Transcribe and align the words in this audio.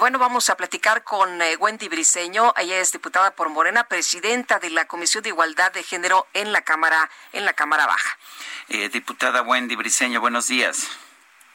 Bueno, 0.00 0.18
vamos 0.18 0.48
a 0.48 0.56
platicar 0.56 1.04
con 1.04 1.42
eh, 1.42 1.56
Wendy 1.56 1.88
Briseño. 1.88 2.54
Ella 2.56 2.78
es 2.78 2.90
diputada 2.90 3.32
por 3.32 3.50
Morena, 3.50 3.84
presidenta 3.84 4.58
de 4.58 4.70
la 4.70 4.86
Comisión 4.86 5.22
de 5.22 5.28
Igualdad 5.28 5.72
de 5.72 5.82
Género 5.82 6.26
en 6.32 6.54
la 6.54 6.62
Cámara, 6.62 7.10
en 7.34 7.44
la 7.44 7.52
Cámara 7.52 7.84
Baja. 7.86 8.18
Eh, 8.70 8.88
diputada 8.88 9.42
Wendy 9.42 9.76
Briseño, 9.76 10.22
buenos 10.22 10.46
días. 10.46 10.88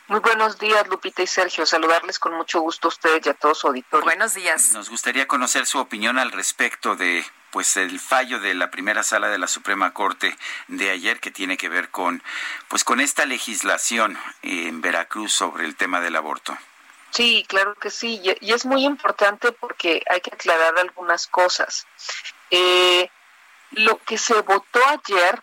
Muy 0.10 0.20
buenos 0.20 0.60
días, 0.60 0.88
Lupita 0.88 1.24
y 1.24 1.28
Sergio. 1.28 1.66
Saludarles 1.66 2.20
con 2.20 2.36
mucho 2.36 2.60
gusto 2.60 2.88
a 2.88 2.90
ustedes 2.90 3.26
y 3.26 3.30
a 3.30 3.34
todos 3.34 3.58
su 3.58 3.68
auditorio. 3.68 4.06
Buenos 4.06 4.36
días. 4.36 4.74
Nos 4.74 4.92
gustaría 4.92 5.28
conocer 5.28 5.66
su 5.66 5.80
opinión 5.80 6.20
al 6.20 6.32
respecto 6.32 6.96
de 6.96 7.26
pues 7.50 7.78
el 7.78 8.00
fallo 8.00 8.40
de 8.40 8.54
la 8.54 8.70
primera 8.70 9.02
sala 9.02 9.28
de 9.30 9.40
la 9.40 9.48
Suprema 9.48 9.92
Corte 9.92 10.38
de 10.68 10.92
ayer 10.92 11.20
que 11.20 11.32
tiene 11.32 11.58
que 11.58 11.68
ver 11.68 11.90
con 11.90 12.22
pues 12.68 12.84
con 12.84 13.00
esta 13.00 13.26
legislación 13.26 14.20
en 14.44 14.82
Veracruz 14.82 15.34
sobre 15.34 15.66
el 15.66 15.76
tema 15.76 16.00
del 16.00 16.16
aborto. 16.16 16.56
Sí, 17.12 17.46
claro 17.48 17.76
que 17.76 17.90
sí, 17.90 18.22
y 18.42 18.52
es 18.52 18.66
muy 18.66 18.84
importante 18.84 19.52
porque 19.52 20.04
hay 20.10 20.20
que 20.22 20.32
aclarar 20.34 20.78
algunas 20.78 21.28
cosas. 21.28 21.88
Eh, 22.52 23.10
lo 23.72 23.98
que 24.00 24.18
se 24.18 24.42
votó 24.42 24.80
ayer 24.88 25.42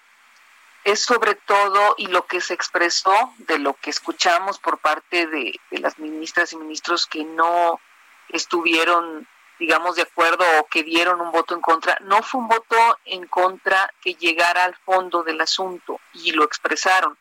es 0.84 1.03
sobre 1.03 1.34
todo 1.34 1.95
y 1.97 2.09
lo 2.09 2.27
que 2.27 2.41
se 2.41 2.55
expresó 2.55 3.33
de 3.39 3.59
lo 3.59 3.75
que 3.75 3.91
escuchamos 3.91 4.59
por 4.59 4.78
parte 4.78 5.27
de, 5.27 5.59
de 5.70 5.78
las 5.78 5.98
ministras 5.98 6.53
y 6.53 6.56
ministros 6.56 7.06
que 7.06 7.25
no 7.25 7.81
estuvieron 8.28 9.28
digamos, 9.59 9.94
de 9.94 10.03
acuerdo 10.03 10.44
o 10.59 10.67
que 10.67 10.83
dieron 10.83 11.20
un 11.20 11.31
voto 11.31 11.55
en 11.55 11.61
contra, 11.61 11.97
no 12.00 12.20
fue 12.22 12.41
un 12.41 12.48
voto 12.48 12.98
en 13.05 13.28
contra 13.28 13.94
que 14.00 14.15
llegara 14.15 14.65
al 14.65 14.75
fondo 14.75 15.22
del 15.22 15.41
asunto 15.41 16.00
y 16.15 16.33
lo 16.33 16.42
expresaron. 16.42 17.17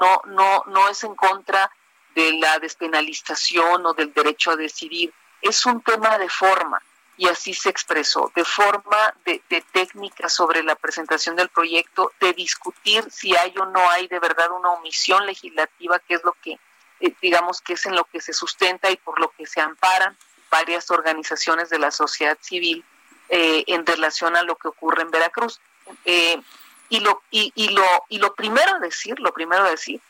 no, 0.00 0.22
no, 0.24 0.62
no 0.66 0.88
es 0.88 1.04
en 1.04 1.14
contra 1.14 1.70
de 2.14 2.32
la 2.34 2.58
despenalización 2.58 3.86
o 3.86 3.94
del 3.94 4.12
derecho 4.12 4.52
a 4.52 4.56
decidir, 4.56 5.12
es 5.42 5.66
un 5.66 5.82
tema 5.82 6.18
de 6.18 6.28
forma 6.28 6.80
y 7.16 7.28
así 7.28 7.54
se 7.54 7.68
expresó, 7.68 8.32
de 8.34 8.44
forma 8.44 9.14
de, 9.24 9.40
de 9.48 9.60
técnica 9.72 10.28
sobre 10.28 10.62
la 10.62 10.74
presentación 10.74 11.36
del 11.36 11.48
proyecto, 11.48 12.12
de 12.20 12.32
discutir 12.32 13.08
si 13.10 13.36
hay 13.36 13.54
o 13.58 13.66
no 13.66 13.88
hay 13.90 14.08
de 14.08 14.18
verdad 14.18 14.50
una 14.50 14.70
omisión 14.70 15.24
legislativa, 15.24 16.00
que 16.00 16.14
es 16.14 16.24
lo 16.24 16.32
que, 16.42 16.58
eh, 17.00 17.14
digamos, 17.22 17.60
que 17.60 17.74
es 17.74 17.86
en 17.86 17.94
lo 17.94 18.04
que 18.04 18.20
se 18.20 18.32
sustenta 18.32 18.90
y 18.90 18.96
por 18.96 19.20
lo 19.20 19.30
que 19.30 19.46
se 19.46 19.60
amparan 19.60 20.16
varias 20.50 20.90
organizaciones 20.90 21.70
de 21.70 21.78
la 21.78 21.90
sociedad 21.90 22.38
civil 22.40 22.84
eh, 23.28 23.64
en 23.68 23.86
relación 23.86 24.36
a 24.36 24.42
lo 24.42 24.56
que 24.56 24.68
ocurre 24.68 25.02
en 25.02 25.10
Veracruz. 25.10 25.60
Eh, 26.04 26.40
y, 26.88 27.00
lo, 27.00 27.22
y, 27.30 27.52
y, 27.54 27.68
lo, 27.68 27.84
y 28.08 28.18
lo 28.18 28.34
primero 28.34 28.74
a 28.74 28.78
decir, 28.78 29.18
lo 29.20 29.32
primero 29.32 29.64
a 29.64 29.70
decir, 29.70 30.00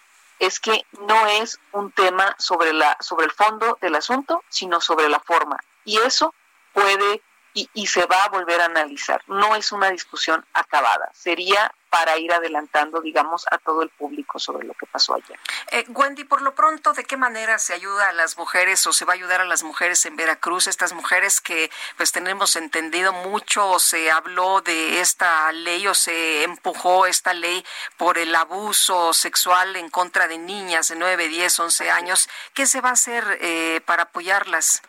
es 0.45 0.61
que 0.61 0.85
no 1.01 1.27
es 1.27 1.59
un 1.73 1.93
tema 1.93 2.35
sobre, 2.39 2.73
la, 2.73 2.97
sobre 3.01 3.27
el 3.27 3.33
fondo 3.33 3.79
del 3.81 3.95
asunto, 3.95 4.43
sino 4.49 4.81
sobre 4.81 5.09
la 5.09 5.21
forma. 5.21 5.59
Y 5.85 5.99
eso 5.99 6.35
puede 6.73 7.23
y, 7.53 7.71
y, 7.73 7.87
se 7.87 8.05
va 8.07 8.25
a 8.25 8.29
volver 8.31 8.61
a 8.61 8.65
analizar. 8.65 9.23
No 9.29 9.55
es 9.55 9.71
una 9.71 9.91
discusión 9.91 10.45
acabada. 10.55 11.09
Sería 11.15 11.73
para 11.95 12.19
ir 12.19 12.33
adelantando, 12.33 13.01
digamos, 13.01 13.47
a 13.53 13.59
todo 13.59 13.83
el 13.83 13.89
público 13.89 14.41
sobre 14.41 14.67
lo 14.67 14.75
que 14.75 14.85
pasó 14.85 15.15
ayer. 15.15 15.39
Eh, 15.71 15.85
Wendy, 15.91 16.25
por 16.25 16.43
lo 16.43 16.53
pronto, 16.53 16.93
¿de 16.93 17.05
qué 17.05 17.17
manera 17.17 17.61
se 17.61 17.73
ayuda 17.73 18.09
a 18.09 18.13
las 18.13 18.37
mujeres 18.37 18.85
o 18.89 18.93
se 18.93 19.05
va 19.05 19.13
a 19.13 19.15
ayudar 19.15 19.41
a 19.41 19.45
las 19.45 19.63
mujeres 19.63 20.05
en 20.05 20.17
Veracruz? 20.17 20.67
Estas 20.67 20.93
mujeres 20.93 21.41
que, 21.41 21.71
pues, 21.97 22.11
tenemos 22.11 22.57
entendido 22.57 23.13
mucho, 23.13 23.79
se 23.79 24.11
habló 24.11 24.61
de 24.61 25.03
esta 25.03 25.53
ley 25.53 25.87
o 25.87 25.95
se 25.95 26.43
empujó 26.43 27.07
esta 27.07 27.33
ley 27.33 27.65
por 27.97 28.19
el 28.19 28.35
abuso 28.35 29.13
sexual 29.13 29.77
en 29.77 29.89
contra 29.89 30.27
de 30.27 30.39
niñas 30.39 30.89
de 30.89 30.97
9, 30.97 31.29
10, 31.29 31.61
11 31.61 31.93
años. 31.93 32.29
¿Qué 32.55 32.67
se 32.67 32.81
va 32.81 32.89
a 32.89 32.95
hacer 32.95 33.39
eh, 33.41 33.81
para 33.87 34.03
apoyarlas? 34.03 34.83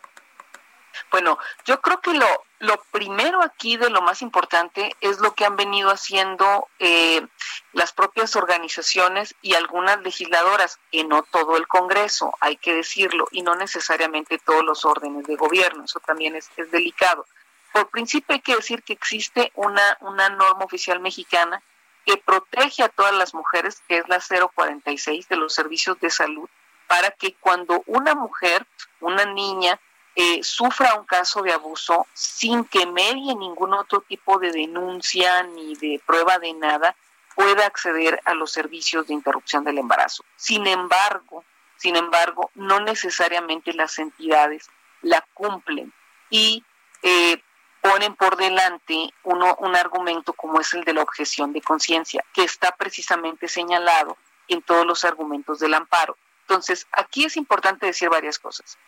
Bueno, 1.12 1.38
yo 1.64 1.80
creo 1.80 2.00
que 2.00 2.14
lo, 2.14 2.45
lo 2.58 2.82
primero 2.90 3.42
aquí 3.42 3.76
de 3.76 3.90
lo 3.90 4.00
más 4.02 4.22
importante 4.22 4.96
es 5.00 5.18
lo 5.20 5.34
que 5.34 5.44
han 5.44 5.56
venido 5.56 5.90
haciendo 5.90 6.68
eh, 6.78 7.26
las 7.72 7.92
propias 7.92 8.34
organizaciones 8.36 9.34
y 9.42 9.54
algunas 9.54 10.00
legisladoras, 10.02 10.78
que 10.90 11.04
no 11.04 11.22
todo 11.22 11.56
el 11.56 11.68
Congreso, 11.68 12.32
hay 12.40 12.56
que 12.56 12.74
decirlo, 12.74 13.28
y 13.30 13.42
no 13.42 13.54
necesariamente 13.54 14.38
todos 14.38 14.64
los 14.64 14.84
órdenes 14.84 15.26
de 15.26 15.36
gobierno, 15.36 15.84
eso 15.84 16.00
también 16.00 16.34
es, 16.34 16.50
delicado. 16.70 17.26
Por 17.72 17.90
principio 17.90 18.34
hay 18.34 18.40
que 18.40 18.56
decir 18.56 18.82
que 18.82 18.94
existe 18.94 19.52
una, 19.54 19.98
una 20.00 20.30
norma 20.30 20.64
oficial 20.64 21.00
mexicana 21.00 21.62
que 22.06 22.16
protege 22.16 22.82
a 22.82 22.88
todas 22.88 23.14
las 23.14 23.34
mujeres, 23.34 23.82
que 23.86 23.98
es 23.98 24.08
la 24.08 24.20
046 24.20 25.28
de 25.28 25.36
los 25.36 25.52
servicios 25.52 26.00
de 26.00 26.08
salud, 26.08 26.48
para 26.86 27.10
que 27.10 27.34
cuando 27.34 27.82
una 27.86 28.14
mujer, 28.14 28.66
una 29.00 29.24
niña, 29.26 29.78
sufra 30.42 30.94
un 30.94 31.04
caso 31.04 31.42
de 31.42 31.52
abuso 31.52 32.06
sin 32.14 32.64
que 32.64 32.86
medie 32.86 33.34
ningún 33.34 33.74
otro 33.74 34.00
tipo 34.00 34.38
de 34.38 34.50
denuncia 34.50 35.42
ni 35.42 35.74
de 35.76 36.00
prueba 36.06 36.38
de 36.38 36.54
nada, 36.54 36.96
pueda 37.34 37.66
acceder 37.66 38.20
a 38.24 38.32
los 38.32 38.50
servicios 38.50 39.06
de 39.06 39.14
interrupción 39.14 39.62
del 39.62 39.78
embarazo. 39.78 40.24
Sin 40.36 40.66
embargo, 40.66 41.44
sin 41.76 41.96
embargo, 41.96 42.50
no 42.54 42.80
necesariamente 42.80 43.74
las 43.74 43.98
entidades 43.98 44.70
la 45.02 45.22
cumplen 45.34 45.92
y 46.30 46.64
eh, 47.02 47.42
ponen 47.82 48.16
por 48.16 48.36
delante 48.36 49.12
uno, 49.22 49.54
un 49.60 49.76
argumento 49.76 50.32
como 50.32 50.60
es 50.60 50.72
el 50.72 50.84
de 50.84 50.94
la 50.94 51.02
objeción 51.02 51.52
de 51.52 51.60
conciencia, 51.60 52.24
que 52.32 52.44
está 52.44 52.74
precisamente 52.74 53.48
señalado 53.48 54.16
en 54.48 54.62
todos 54.62 54.86
los 54.86 55.04
argumentos 55.04 55.58
del 55.58 55.74
amparo. 55.74 56.16
Entonces, 56.40 56.86
aquí 56.90 57.26
es 57.26 57.36
importante 57.36 57.84
decir 57.84 58.08
varias 58.08 58.38
cosas 58.38 58.78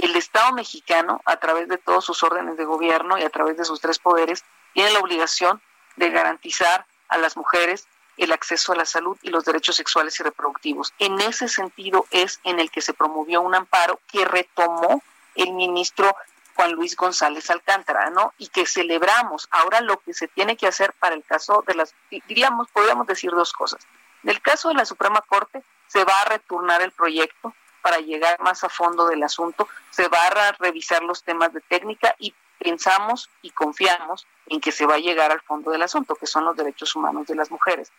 el 0.00 0.16
Estado 0.16 0.52
mexicano, 0.52 1.20
a 1.24 1.36
través 1.36 1.68
de 1.68 1.78
todos 1.78 2.04
sus 2.04 2.22
órdenes 2.22 2.56
de 2.56 2.64
gobierno 2.64 3.18
y 3.18 3.22
a 3.22 3.30
través 3.30 3.56
de 3.56 3.64
sus 3.64 3.80
tres 3.80 3.98
poderes, 3.98 4.44
tiene 4.72 4.90
la 4.90 5.00
obligación 5.00 5.60
de 5.96 6.10
garantizar 6.10 6.86
a 7.08 7.18
las 7.18 7.36
mujeres 7.36 7.86
el 8.16 8.32
acceso 8.32 8.72
a 8.72 8.76
la 8.76 8.84
salud 8.84 9.16
y 9.22 9.30
los 9.30 9.44
derechos 9.44 9.76
sexuales 9.76 10.18
y 10.20 10.22
reproductivos. 10.22 10.92
En 10.98 11.20
ese 11.20 11.48
sentido 11.48 12.06
es 12.10 12.40
en 12.44 12.60
el 12.60 12.70
que 12.70 12.82
se 12.82 12.92
promovió 12.92 13.40
un 13.40 13.54
amparo 13.54 13.98
que 14.06 14.24
retomó 14.24 15.02
el 15.34 15.52
ministro 15.52 16.14
Juan 16.54 16.72
Luis 16.72 16.96
González 16.96 17.48
Alcántara, 17.50 18.10
¿no? 18.10 18.34
Y 18.36 18.48
que 18.48 18.66
celebramos. 18.66 19.48
Ahora 19.50 19.80
lo 19.80 19.98
que 20.00 20.12
se 20.12 20.28
tiene 20.28 20.56
que 20.56 20.66
hacer 20.66 20.92
para 20.98 21.14
el 21.14 21.24
caso 21.24 21.64
de 21.66 21.74
las, 21.74 21.94
diríamos, 22.10 22.68
podríamos 22.68 23.06
decir 23.06 23.30
dos 23.30 23.52
cosas. 23.52 23.86
En 24.22 24.30
el 24.30 24.42
caso 24.42 24.68
de 24.68 24.74
la 24.74 24.84
Suprema 24.84 25.22
Corte, 25.22 25.62
se 25.86 26.04
va 26.04 26.20
a 26.20 26.26
retornar 26.26 26.82
el 26.82 26.92
proyecto 26.92 27.54
para 27.82 27.98
llegar 27.98 28.40
más 28.40 28.64
a 28.64 28.68
fondo 28.68 29.06
del 29.06 29.22
asunto, 29.22 29.68
se 29.90 30.08
va 30.08 30.26
a 30.26 30.52
revisar 30.52 31.02
los 31.02 31.22
temas 31.22 31.52
de 31.52 31.60
técnica 31.60 32.14
y 32.18 32.34
pensamos 32.58 33.30
y 33.42 33.50
confiamos 33.50 34.26
en 34.46 34.60
que 34.60 34.72
se 34.72 34.86
va 34.86 34.94
a 34.94 34.98
llegar 34.98 35.30
al 35.32 35.40
fondo 35.40 35.70
del 35.70 35.82
asunto, 35.82 36.14
que 36.14 36.26
son 36.26 36.44
los 36.44 36.56
derechos 36.56 36.94
humanos 36.94 37.26
de 37.26 37.34
las 37.34 37.50
mujeres. 37.50 37.90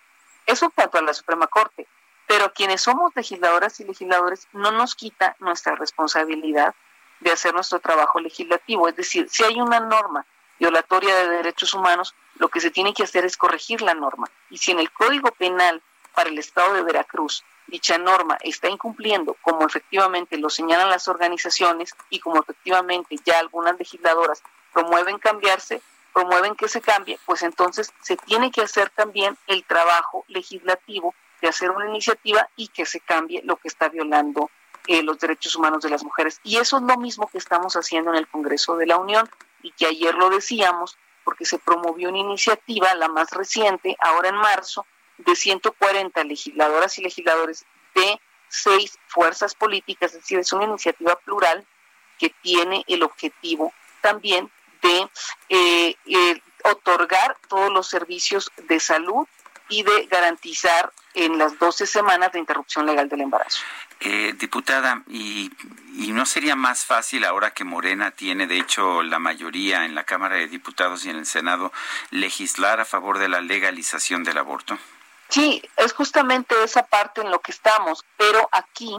Eso 0.46 0.70
cuanto 0.70 0.98
a 0.98 1.02
la 1.02 1.14
Suprema 1.14 1.48
Corte, 1.48 1.88
pero 2.28 2.54
quienes 2.54 2.82
somos 2.82 3.12
legisladoras 3.16 3.80
y 3.80 3.84
legisladores 3.84 4.48
no 4.54 4.72
nos 4.72 4.96
quita 4.96 5.36
nuestra 5.40 5.76
responsabilidad 5.76 6.76
de 7.20 7.32
hacer 7.32 7.54
nuestro 7.54 7.80
trabajo 7.80 8.20
legislativo. 8.20 8.88
Es 8.88 8.96
decir, 8.96 9.28
si 9.30 9.44
hay 9.44 9.60
una 9.60 9.80
norma 9.80 10.26
violatoria 10.60 11.16
de 11.16 11.30
derechos 11.30 11.74
humanos, 11.74 12.16
lo 12.36 12.50
que 12.50 12.60
se 12.60 12.72
tiene 12.72 12.94
que 12.94 13.04
hacer 13.04 13.26
es 13.26 13.38
corregir 13.38 13.82
la 13.82 13.94
norma. 13.94 14.30
Y 14.50 14.58
si 14.58 14.72
en 14.72 14.80
el 14.80 14.92
Código 14.92 15.32
Penal 15.32 15.82
para 16.14 16.30
el 16.30 16.38
Estado 16.38 16.74
de 16.74 16.84
Veracruz 16.84 17.44
dicha 17.68 17.98
norma 17.98 18.38
está 18.42 18.70
incumpliendo, 18.70 19.36
como 19.42 19.66
efectivamente 19.66 20.38
lo 20.38 20.50
señalan 20.50 20.90
las 20.90 21.08
organizaciones 21.08 21.94
y 22.10 22.20
como 22.20 22.42
efectivamente 22.42 23.18
ya 23.24 23.40
algunas 23.40 23.78
legisladoras 23.78 24.44
promueven 24.74 25.20
cambiarse, 25.20 25.82
promueven 26.14 26.56
que 26.56 26.68
se 26.68 26.82
cambie, 26.82 27.20
pues 27.26 27.44
entonces 27.44 27.94
se 28.02 28.18
tiene 28.18 28.52
que 28.52 28.62
hacer 28.62 28.90
también 28.90 29.38
el 29.48 29.64
trabajo 29.64 30.26
legislativo 30.28 31.16
de 31.42 31.50
hacer 31.50 31.72
una 31.72 31.88
iniciativa 31.88 32.50
y 32.56 32.68
que 32.68 32.86
se 32.86 33.00
cambie 33.00 33.42
lo 33.44 33.58
que 33.58 33.68
está 33.68 33.90
violando 33.90 34.50
eh, 34.88 35.04
los 35.04 35.20
derechos 35.20 35.56
humanos 35.56 35.84
de 35.84 35.90
las 35.90 36.04
mujeres. 36.04 36.40
Y 36.44 36.58
eso 36.58 36.78
es 36.78 36.84
lo 36.84 36.98
mismo 36.98 37.28
que 37.28 37.38
estamos 37.38 37.76
haciendo 37.76 38.12
en 38.12 38.18
el 38.18 38.28
Congreso 38.28 38.78
de 38.78 38.88
la 38.88 38.98
Unión 38.98 39.30
y 39.62 39.72
que 39.72 39.86
ayer 39.86 40.16
lo 40.16 40.30
decíamos 40.30 40.98
porque 41.24 41.46
se 41.46 41.60
promovió 41.60 42.10
una 42.10 42.18
iniciativa, 42.18 42.94
la 42.96 43.08
más 43.08 43.30
reciente, 43.32 43.96
ahora 44.00 44.30
en 44.30 44.36
marzo, 44.36 44.86
de 45.26 45.36
140 45.36 46.24
legisladoras 46.24 46.98
y 46.98 47.04
legisladores 47.04 47.66
de 47.96 48.20
seis 48.48 48.98
fuerzas 49.08 49.56
políticas, 49.56 50.12
es 50.14 50.22
decir, 50.22 50.40
es 50.40 50.52
una 50.54 50.66
iniciativa 50.66 51.16
plural 51.18 51.66
que 52.20 52.30
tiene 52.42 52.84
el 52.88 53.04
objetivo 53.04 53.74
también 54.02 54.52
de 54.82 55.10
eh, 55.50 55.96
eh, 56.06 56.42
otorgar 56.64 57.38
todos 57.48 57.72
los 57.72 57.88
servicios 57.88 58.52
de 58.68 58.80
salud 58.80 59.28
y 59.70 59.84
de 59.84 60.06
garantizar 60.08 60.92
en 61.14 61.38
las 61.38 61.58
12 61.58 61.88
semanas 61.88 62.32
de 62.34 62.40
interrupción 62.40 62.86
legal 62.86 63.08
del 63.08 63.22
embarazo. 63.22 63.64
Eh, 64.02 64.34
diputada, 64.38 65.04
y, 65.08 65.52
¿y 65.96 66.12
no 66.12 66.26
sería 66.26 66.56
más 66.56 66.86
fácil 66.86 67.24
ahora 67.24 67.52
que 67.52 67.64
Morena 67.64 68.12
tiene, 68.12 68.48
de 68.48 68.60
hecho, 68.60 69.02
la 69.04 69.20
mayoría 69.20 69.86
en 69.86 69.96
la 69.96 70.04
Cámara 70.04 70.36
de 70.36 70.48
Diputados 70.48 71.06
y 71.06 71.10
en 71.10 71.18
el 71.18 71.26
Senado, 71.26 71.72
legislar 72.10 72.80
a 72.80 72.86
favor 72.86 73.18
de 73.18 73.30
la 73.30 73.42
legalización 73.42 74.24
del 74.24 74.40
aborto? 74.40 74.78
Sí, 75.32 75.64
es 75.78 75.94
justamente 75.94 76.62
esa 76.62 76.86
parte 76.86 77.22
en 77.22 77.32
lo 77.32 77.40
que 77.40 77.54
estamos, 77.54 78.04
pero 78.18 78.50
aquí 78.52 78.98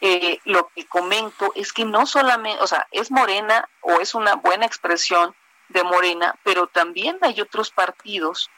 eh, 0.00 0.40
lo 0.44 0.68
que 0.68 0.86
comento 0.86 1.52
es 1.54 1.74
que 1.74 1.84
no 1.84 2.06
solamente, 2.06 2.62
o 2.62 2.66
sea, 2.66 2.88
es 2.90 3.10
Morena 3.10 3.68
o 3.82 4.00
es 4.00 4.14
una 4.14 4.34
buena 4.36 4.64
expresión 4.64 5.34
de 5.68 5.84
Morena, 5.84 6.34
pero 6.42 6.68
también 6.68 7.18
hay 7.20 7.42
otros 7.42 7.70
partidos 7.70 8.50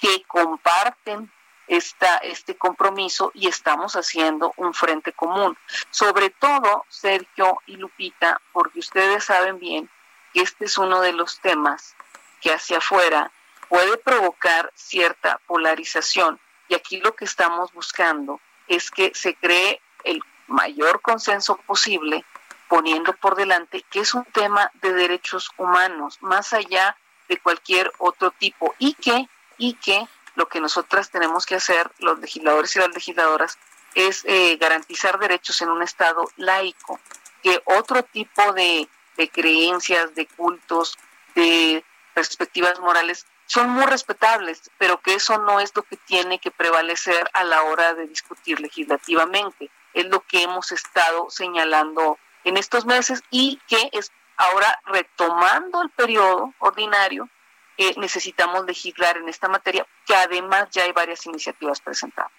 que 0.00 0.22
comparten 0.28 1.32
esta, 1.66 2.18
este 2.18 2.56
compromiso 2.56 3.32
y 3.34 3.48
estamos 3.48 3.96
haciendo 3.96 4.54
un 4.56 4.72
frente 4.72 5.12
común. 5.12 5.58
Sobre 5.90 6.30
todo, 6.30 6.86
Sergio 6.88 7.60
y 7.66 7.74
Lupita, 7.74 8.40
porque 8.52 8.78
ustedes 8.78 9.24
saben 9.24 9.58
bien 9.58 9.90
que 10.32 10.42
este 10.42 10.66
es 10.66 10.78
uno 10.78 11.00
de 11.00 11.12
los 11.12 11.40
temas 11.40 11.96
que 12.40 12.54
hacia 12.54 12.78
afuera 12.78 13.32
puede 13.68 13.96
provocar 13.96 14.70
cierta 14.76 15.40
polarización 15.48 16.38
y 16.72 16.74
aquí 16.74 16.96
lo 17.00 17.14
que 17.14 17.26
estamos 17.26 17.70
buscando 17.74 18.40
es 18.66 18.90
que 18.90 19.12
se 19.14 19.34
cree 19.34 19.82
el 20.04 20.22
mayor 20.46 21.02
consenso 21.02 21.58
posible, 21.58 22.24
poniendo 22.66 23.12
por 23.12 23.36
delante 23.36 23.84
que 23.90 24.00
es 24.00 24.14
un 24.14 24.24
tema 24.24 24.70
de 24.80 24.94
derechos 24.94 25.50
humanos, 25.58 26.16
más 26.22 26.54
allá 26.54 26.96
de 27.28 27.36
cualquier 27.36 27.92
otro 27.98 28.30
tipo, 28.30 28.74
y 28.78 28.94
que, 28.94 29.28
y 29.58 29.74
que 29.74 30.08
lo 30.34 30.48
que 30.48 30.62
nosotras 30.62 31.10
tenemos 31.10 31.44
que 31.44 31.56
hacer, 31.56 31.90
los 31.98 32.18
legisladores 32.20 32.74
y 32.74 32.78
las 32.78 32.94
legisladoras, 32.94 33.58
es 33.94 34.24
eh, 34.24 34.56
garantizar 34.56 35.18
derechos 35.18 35.60
en 35.60 35.68
un 35.68 35.82
Estado 35.82 36.24
laico, 36.36 36.98
que 37.42 37.60
otro 37.66 38.02
tipo 38.02 38.54
de, 38.54 38.88
de 39.18 39.28
creencias, 39.28 40.14
de 40.14 40.26
cultos, 40.26 40.96
de 41.34 41.84
perspectivas 42.14 42.80
morales 42.80 43.26
son 43.46 43.70
muy 43.70 43.84
respetables, 43.86 44.70
pero 44.78 45.00
que 45.00 45.14
eso 45.14 45.38
no 45.38 45.60
es 45.60 45.74
lo 45.74 45.82
que 45.82 45.96
tiene 45.96 46.38
que 46.38 46.50
prevalecer 46.50 47.28
a 47.32 47.44
la 47.44 47.62
hora 47.62 47.94
de 47.94 48.06
discutir 48.06 48.60
legislativamente. 48.60 49.70
Es 49.94 50.06
lo 50.06 50.20
que 50.20 50.42
hemos 50.42 50.72
estado 50.72 51.28
señalando 51.30 52.18
en 52.44 52.56
estos 52.56 52.86
meses 52.86 53.22
y 53.30 53.60
que 53.68 53.90
es 53.92 54.10
ahora 54.36 54.80
retomando 54.86 55.82
el 55.82 55.90
periodo 55.90 56.54
ordinario, 56.58 57.28
eh, 57.78 57.94
necesitamos 57.96 58.64
legislar 58.66 59.16
en 59.16 59.28
esta 59.28 59.48
materia, 59.48 59.86
que 60.06 60.14
además 60.14 60.68
ya 60.70 60.84
hay 60.84 60.92
varias 60.92 61.24
iniciativas 61.26 61.80
presentadas. 61.80 62.32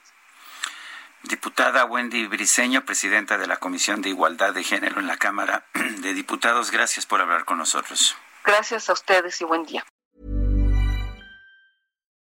Diputada 1.23 1.85
Wendy 1.85 2.27
Briceño, 2.27 2.85
presidenta 2.85 3.37
de 3.37 3.47
la 3.47 3.57
Comisión 3.57 4.01
de 4.01 4.09
Igualdad 4.09 4.53
de 4.53 4.63
Género 4.63 4.99
en 4.99 5.07
la 5.07 5.17
Cámara 5.17 5.65
de 5.73 6.13
Diputados, 6.13 6.69
gracias 6.69 7.05
por 7.05 7.21
hablar 7.21 7.45
con 7.45 7.57
nosotros. 7.57 8.17
Gracias 8.43 8.89
a 8.89 8.93
ustedes 8.93 9.39
y 9.39 9.45
buen 9.45 9.63
día. 9.63 9.85